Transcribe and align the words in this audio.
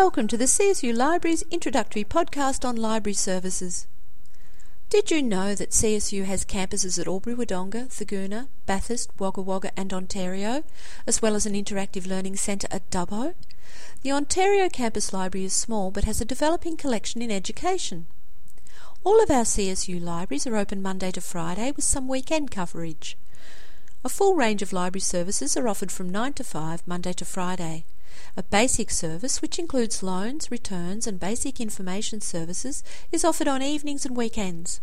Welcome 0.00 0.28
to 0.28 0.36
the 0.36 0.44
CSU 0.44 0.94
Libraries 0.94 1.42
introductory 1.50 2.04
podcast 2.04 2.64
on 2.64 2.76
library 2.76 3.14
services. 3.14 3.88
Did 4.90 5.10
you 5.10 5.20
know 5.20 5.56
that 5.56 5.72
CSU 5.72 6.22
has 6.22 6.44
campuses 6.44 7.00
at 7.00 7.08
Albury 7.08 7.34
Wodonga, 7.34 7.88
Thurgoona, 7.88 8.46
Bathurst, 8.64 9.10
Wagga 9.18 9.42
Wagga, 9.42 9.72
and 9.76 9.92
Ontario, 9.92 10.62
as 11.04 11.20
well 11.20 11.34
as 11.34 11.46
an 11.46 11.54
interactive 11.54 12.06
learning 12.06 12.36
centre 12.36 12.68
at 12.70 12.88
Dubbo? 12.90 13.34
The 14.02 14.12
Ontario 14.12 14.68
campus 14.68 15.12
library 15.12 15.46
is 15.46 15.52
small 15.52 15.90
but 15.90 16.04
has 16.04 16.20
a 16.20 16.24
developing 16.24 16.76
collection 16.76 17.20
in 17.20 17.32
education. 17.32 18.06
All 19.02 19.20
of 19.20 19.32
our 19.32 19.42
CSU 19.42 20.00
libraries 20.00 20.46
are 20.46 20.56
open 20.56 20.80
Monday 20.80 21.10
to 21.10 21.20
Friday 21.20 21.72
with 21.74 21.84
some 21.84 22.06
weekend 22.06 22.52
coverage. 22.52 23.16
A 24.04 24.08
full 24.08 24.36
range 24.36 24.62
of 24.62 24.72
library 24.72 25.00
services 25.00 25.56
are 25.56 25.66
offered 25.66 25.90
from 25.90 26.08
9 26.08 26.34
to 26.34 26.44
5 26.44 26.86
Monday 26.86 27.12
to 27.14 27.24
Friday. 27.24 27.84
A 28.36 28.42
basic 28.42 28.90
service, 28.90 29.42
which 29.42 29.58
includes 29.58 30.02
loans, 30.02 30.50
returns, 30.50 31.06
and 31.06 31.18
basic 31.18 31.60
information 31.60 32.20
services, 32.20 32.82
is 33.10 33.24
offered 33.24 33.48
on 33.48 33.62
evenings 33.62 34.04
and 34.04 34.16
weekends. 34.16 34.80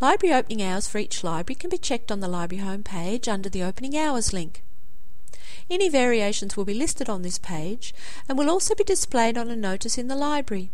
Library 0.00 0.34
opening 0.34 0.62
hours 0.62 0.88
for 0.88 0.98
each 0.98 1.22
library 1.22 1.54
can 1.54 1.70
be 1.70 1.78
checked 1.78 2.10
on 2.10 2.20
the 2.20 2.28
library 2.28 2.62
homepage 2.62 3.28
under 3.28 3.48
the 3.48 3.62
Opening 3.62 3.96
Hours 3.96 4.32
link. 4.32 4.62
Any 5.70 5.88
variations 5.88 6.56
will 6.56 6.64
be 6.64 6.74
listed 6.74 7.08
on 7.08 7.22
this 7.22 7.38
page 7.38 7.94
and 8.28 8.36
will 8.36 8.50
also 8.50 8.74
be 8.74 8.84
displayed 8.84 9.38
on 9.38 9.50
a 9.50 9.56
notice 9.56 9.96
in 9.96 10.08
the 10.08 10.16
library. 10.16 10.70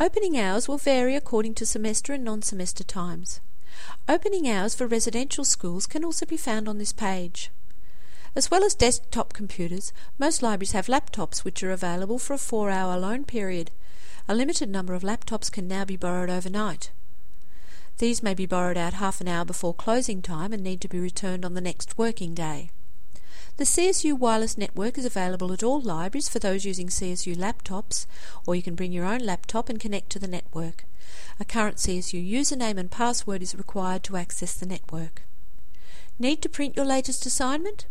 Opening 0.00 0.38
hours 0.38 0.68
will 0.68 0.78
vary 0.78 1.14
according 1.14 1.54
to 1.54 1.66
semester 1.66 2.12
and 2.12 2.24
non 2.24 2.42
semester 2.42 2.82
times. 2.82 3.40
Opening 4.08 4.48
hours 4.48 4.74
for 4.74 4.86
residential 4.86 5.44
schools 5.44 5.86
can 5.86 6.04
also 6.04 6.26
be 6.26 6.36
found 6.36 6.68
on 6.68 6.78
this 6.78 6.92
page. 6.92 7.50
As 8.36 8.50
well 8.50 8.64
as 8.64 8.74
desktop 8.74 9.32
computers, 9.32 9.94
most 10.18 10.42
libraries 10.42 10.72
have 10.72 10.88
laptops 10.88 11.38
which 11.38 11.62
are 11.62 11.70
available 11.70 12.18
for 12.18 12.34
a 12.34 12.38
four 12.38 12.68
hour 12.68 12.98
loan 12.98 13.24
period. 13.24 13.70
A 14.28 14.34
limited 14.34 14.68
number 14.68 14.92
of 14.92 15.02
laptops 15.02 15.50
can 15.50 15.66
now 15.66 15.86
be 15.86 15.96
borrowed 15.96 16.28
overnight. 16.28 16.90
These 17.96 18.22
may 18.22 18.34
be 18.34 18.44
borrowed 18.44 18.76
out 18.76 18.92
half 18.92 19.22
an 19.22 19.28
hour 19.28 19.46
before 19.46 19.72
closing 19.72 20.20
time 20.20 20.52
and 20.52 20.62
need 20.62 20.82
to 20.82 20.88
be 20.88 21.00
returned 21.00 21.46
on 21.46 21.54
the 21.54 21.62
next 21.62 21.96
working 21.96 22.34
day. 22.34 22.68
The 23.56 23.64
CSU 23.64 24.12
wireless 24.18 24.58
network 24.58 24.98
is 24.98 25.06
available 25.06 25.50
at 25.50 25.62
all 25.62 25.80
libraries 25.80 26.28
for 26.28 26.38
those 26.38 26.66
using 26.66 26.88
CSU 26.88 27.34
laptops, 27.36 28.04
or 28.46 28.54
you 28.54 28.62
can 28.62 28.74
bring 28.74 28.92
your 28.92 29.06
own 29.06 29.20
laptop 29.20 29.70
and 29.70 29.80
connect 29.80 30.10
to 30.10 30.18
the 30.18 30.28
network. 30.28 30.84
A 31.40 31.46
current 31.46 31.78
CSU 31.78 32.22
username 32.22 32.76
and 32.76 32.90
password 32.90 33.40
is 33.40 33.54
required 33.54 34.02
to 34.02 34.18
access 34.18 34.52
the 34.52 34.66
network. 34.66 35.22
Need 36.18 36.42
to 36.42 36.50
print 36.50 36.76
your 36.76 36.84
latest 36.84 37.24
assignment? 37.24 37.86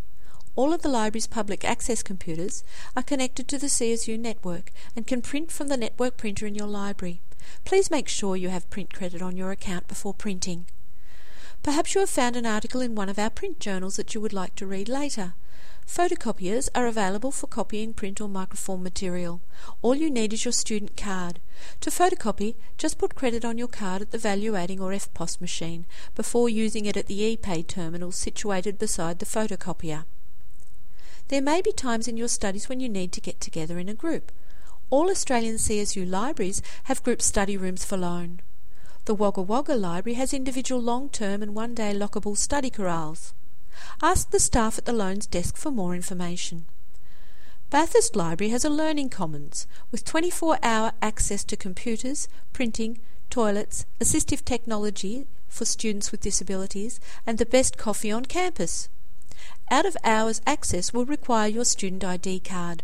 All 0.57 0.71
of 0.71 0.83
the 0.83 0.89
library's 0.89 1.27
public 1.27 1.65
access 1.65 2.01
computers 2.01 2.63
are 2.95 3.03
connected 3.03 3.47
to 3.49 3.57
the 3.57 3.67
CSU 3.67 4.17
network 4.17 4.71
and 4.95 5.05
can 5.05 5.21
print 5.21 5.51
from 5.51 5.67
the 5.67 5.75
network 5.75 6.15
printer 6.15 6.47
in 6.47 6.55
your 6.55 6.67
library. 6.67 7.19
Please 7.65 7.91
make 7.91 8.07
sure 8.07 8.37
you 8.37 8.47
have 8.47 8.69
print 8.69 8.93
credit 8.93 9.21
on 9.21 9.35
your 9.35 9.51
account 9.51 9.89
before 9.89 10.13
printing. 10.13 10.65
Perhaps 11.61 11.93
you 11.93 11.99
have 11.99 12.09
found 12.09 12.37
an 12.37 12.45
article 12.45 12.79
in 12.79 12.95
one 12.95 13.09
of 13.09 13.19
our 13.19 13.29
print 13.29 13.59
journals 13.59 13.97
that 13.97 14.15
you 14.15 14.21
would 14.21 14.31
like 14.31 14.55
to 14.55 14.65
read 14.65 14.87
later. 14.87 15.33
Photocopiers 15.85 16.69
are 16.73 16.87
available 16.87 17.31
for 17.31 17.47
copying 17.47 17.93
print 17.93 18.21
or 18.21 18.29
microform 18.29 18.81
material. 18.81 19.41
All 19.81 19.93
you 19.93 20.09
need 20.09 20.31
is 20.31 20.45
your 20.45 20.51
student 20.53 20.95
card. 20.95 21.39
To 21.81 21.89
photocopy, 21.89 22.55
just 22.77 22.97
put 22.97 23.13
credit 23.13 23.43
on 23.43 23.57
your 23.57 23.67
card 23.67 24.01
at 24.01 24.11
the 24.11 24.17
value 24.17 24.55
adding 24.55 24.79
or 24.79 24.91
EFTPOS 24.91 25.41
machine 25.41 25.85
before 26.15 26.47
using 26.47 26.85
it 26.85 26.95
at 26.95 27.07
the 27.07 27.35
ePay 27.35 27.67
terminal 27.67 28.13
situated 28.13 28.79
beside 28.79 29.19
the 29.19 29.25
photocopier. 29.25 30.05
There 31.27 31.41
may 31.41 31.59
be 31.59 31.71
times 31.71 32.07
in 32.07 32.17
your 32.17 32.27
studies 32.27 32.69
when 32.69 32.79
you 32.79 32.87
need 32.87 33.11
to 33.13 33.21
get 33.21 33.41
together 33.41 33.79
in 33.79 33.89
a 33.89 33.95
group. 33.95 34.31
All 34.91 35.09
Australian 35.09 35.55
CSU 35.55 36.07
libraries 36.07 36.61
have 36.83 37.01
group 37.01 37.19
study 37.19 37.57
rooms 37.57 37.83
for 37.83 37.97
loan. 37.97 38.41
The 39.05 39.15
Wagga 39.15 39.41
Wagga 39.41 39.75
Library 39.75 40.13
has 40.17 40.35
individual 40.35 40.79
long 40.79 41.09
term 41.09 41.41
and 41.41 41.55
one 41.55 41.73
day 41.73 41.95
lockable 41.95 42.37
study 42.37 42.69
corrals. 42.69 43.33
Ask 44.03 44.29
the 44.29 44.39
staff 44.39 44.77
at 44.77 44.85
the 44.85 44.93
loans 44.93 45.25
desk 45.25 45.57
for 45.57 45.71
more 45.71 45.95
information. 45.95 46.65
Bathurst 47.71 48.15
Library 48.15 48.51
has 48.51 48.63
a 48.63 48.69
learning 48.69 49.09
commons 49.09 49.65
with 49.91 50.05
24 50.05 50.59
hour 50.61 50.91
access 51.01 51.43
to 51.45 51.57
computers, 51.57 52.27
printing, 52.53 52.99
toilets, 53.31 53.87
assistive 53.99 54.45
technology 54.45 55.25
for 55.47 55.65
students 55.65 56.11
with 56.11 56.21
disabilities, 56.21 56.99
and 57.25 57.39
the 57.39 57.47
best 57.47 57.77
coffee 57.77 58.11
on 58.11 58.25
campus. 58.25 58.89
Out 59.71 59.85
of 59.85 59.97
hours 60.03 60.41
access 60.45 60.93
will 60.93 61.05
require 61.05 61.47
your 61.47 61.65
student 61.65 62.03
ID 62.03 62.39
card. 62.41 62.83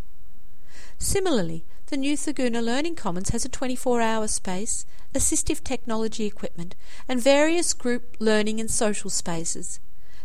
Similarly, 0.97 1.63
the 1.87 1.97
new 1.97 2.15
Thurgoona 2.15 2.63
Learning 2.63 2.95
Commons 2.95 3.29
has 3.29 3.43
a 3.43 3.49
24 3.49 4.01
hour 4.01 4.27
space, 4.27 4.85
assistive 5.13 5.63
technology 5.63 6.25
equipment, 6.25 6.75
and 7.07 7.21
various 7.21 7.73
group 7.73 8.15
learning 8.19 8.59
and 8.59 8.71
social 8.71 9.09
spaces. 9.09 9.79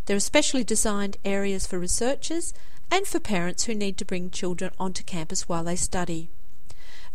There 0.06 0.16
are 0.16 0.20
specially 0.20 0.62
designed 0.62 1.16
areas 1.24 1.66
for 1.66 1.78
researchers 1.78 2.54
and 2.90 3.06
for 3.06 3.18
parents 3.18 3.64
who 3.64 3.74
need 3.74 3.96
to 3.98 4.04
bring 4.04 4.30
children 4.30 4.70
onto 4.78 5.02
campus 5.02 5.48
while 5.48 5.64
they 5.64 5.76
study. 5.76 6.28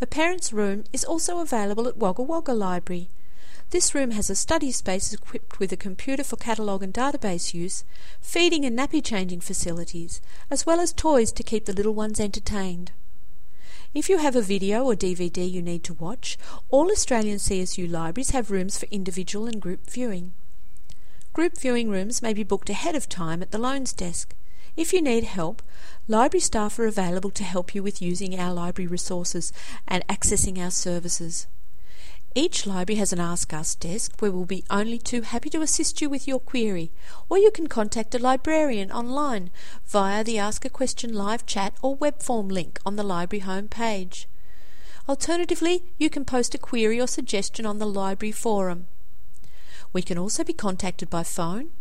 A 0.01 0.05
parent's 0.05 0.51
room 0.51 0.83
is 0.91 1.05
also 1.05 1.39
available 1.39 1.87
at 1.87 1.97
Wagga 1.97 2.23
Wagga 2.23 2.53
Library, 2.53 3.09
this 3.71 3.95
room 3.95 4.11
has 4.11 4.29
a 4.29 4.35
study 4.35 4.69
space 4.69 5.13
equipped 5.13 5.59
with 5.59 5.71
a 5.71 5.77
computer 5.77 6.25
for 6.25 6.35
catalogue 6.35 6.83
and 6.83 6.93
database 6.93 7.53
use, 7.53 7.85
feeding 8.19 8.65
and 8.65 8.77
nappy 8.77 9.03
changing 9.03 9.39
facilities, 9.39 10.21
as 10.49 10.65
well 10.65 10.81
as 10.81 10.91
toys 10.91 11.31
to 11.31 11.41
keep 11.41 11.65
the 11.65 11.73
little 11.73 11.93
ones 11.93 12.19
entertained. 12.19 12.91
If 13.93 14.09
you 14.09 14.17
have 14.17 14.35
a 14.35 14.41
video 14.41 14.83
or 14.83 14.93
DVD 14.93 15.49
you 15.49 15.61
need 15.61 15.85
to 15.85 15.93
watch, 15.93 16.37
all 16.69 16.91
Australian 16.91 17.37
CSU 17.37 17.89
libraries 17.89 18.31
have 18.31 18.51
rooms 18.51 18.77
for 18.77 18.87
individual 18.91 19.47
and 19.47 19.61
group 19.61 19.89
viewing. 19.89 20.33
Group 21.31 21.57
viewing 21.57 21.89
rooms 21.89 22.21
may 22.21 22.33
be 22.33 22.43
booked 22.43 22.69
ahead 22.69 22.95
of 22.95 23.07
time 23.07 23.41
at 23.41 23.51
the 23.51 23.57
loans 23.57 23.93
desk. 23.93 24.35
If 24.75 24.91
you 24.91 25.01
need 25.01 25.23
help, 25.23 25.61
library 26.09 26.41
staff 26.41 26.77
are 26.77 26.87
available 26.87 27.31
to 27.31 27.43
help 27.45 27.73
you 27.73 27.81
with 27.81 28.01
using 28.01 28.37
our 28.37 28.53
library 28.53 28.87
resources 28.87 29.53
and 29.87 30.05
accessing 30.07 30.57
our 30.57 30.71
services. 30.71 31.47
Each 32.33 32.65
library 32.65 32.97
has 32.97 33.11
an 33.11 33.19
Ask 33.19 33.53
Us 33.53 33.75
desk 33.75 34.13
where 34.19 34.31
we'll 34.31 34.45
be 34.45 34.63
only 34.69 34.97
too 34.97 35.21
happy 35.21 35.49
to 35.49 35.61
assist 35.61 35.99
you 35.99 36.09
with 36.09 36.29
your 36.29 36.39
query, 36.39 36.89
or 37.27 37.37
you 37.37 37.51
can 37.51 37.67
contact 37.67 38.15
a 38.15 38.19
librarian 38.19 38.89
online 38.89 39.49
via 39.85 40.23
the 40.23 40.37
Ask 40.37 40.63
a 40.63 40.69
Question 40.69 41.11
live 41.11 41.45
chat 41.45 41.73
or 41.81 41.95
web 41.95 42.23
form 42.23 42.47
link 42.47 42.79
on 42.85 42.95
the 42.95 43.03
library 43.03 43.43
homepage. 43.43 44.27
Alternatively, 45.09 45.83
you 45.97 46.09
can 46.09 46.23
post 46.23 46.55
a 46.55 46.57
query 46.57 47.01
or 47.01 47.07
suggestion 47.07 47.65
on 47.65 47.79
the 47.79 47.85
library 47.85 48.31
forum. 48.31 48.87
We 49.91 50.01
can 50.01 50.17
also 50.17 50.45
be 50.45 50.53
contacted 50.53 51.09
by 51.09 51.23
phone. 51.23 51.71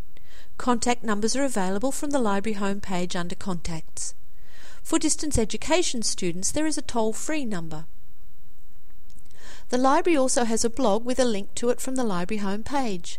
Contact 0.59 1.05
numbers 1.05 1.37
are 1.37 1.44
available 1.44 1.93
from 1.93 2.10
the 2.10 2.19
library 2.19 2.59
homepage 2.59 3.15
under 3.15 3.37
Contacts. 3.37 4.15
For 4.83 4.99
distance 4.99 5.39
education 5.39 6.03
students, 6.03 6.50
there 6.50 6.66
is 6.66 6.77
a 6.77 6.83
toll 6.83 7.12
free 7.12 7.44
number. 7.44 7.84
The 9.71 9.79
library 9.79 10.17
also 10.17 10.43
has 10.45 10.65
a 10.65 10.71
blog 10.71 11.05
with 11.05 11.21
a 11.21 11.25
link 11.25 11.55
to 11.55 11.71
it 11.71 11.81
from 11.81 11.95
the 11.95 12.03
library 12.03 12.43
homepage. 12.43 13.19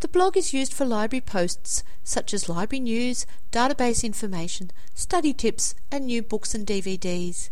The 0.00 0.08
blog 0.08 0.36
is 0.36 0.52
used 0.52 0.74
for 0.74 0.84
library 0.84 1.20
posts 1.20 1.84
such 2.02 2.34
as 2.34 2.48
library 2.48 2.80
news, 2.80 3.26
database 3.52 4.02
information, 4.02 4.72
study 4.92 5.32
tips, 5.32 5.76
and 5.92 6.06
new 6.06 6.20
books 6.20 6.52
and 6.52 6.66
DVDs. 6.66 7.48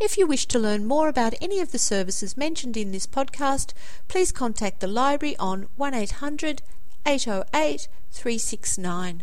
If 0.00 0.18
you 0.18 0.26
wish 0.26 0.46
to 0.46 0.58
learn 0.58 0.84
more 0.84 1.08
about 1.08 1.34
any 1.40 1.60
of 1.60 1.70
the 1.70 1.78
services 1.78 2.36
mentioned 2.36 2.76
in 2.76 2.90
this 2.90 3.06
podcast, 3.06 3.72
please 4.08 4.32
contact 4.32 4.80
the 4.80 4.88
library 4.88 5.36
on 5.38 5.68
1800 5.76 6.62
808 7.06 7.86
369. 8.10 9.22